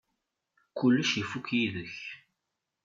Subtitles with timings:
[0.77, 1.95] Kullec ifuk yid-k.